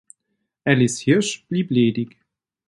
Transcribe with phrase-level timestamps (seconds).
[0.65, 2.17] Alice Hirsch blieb ledig.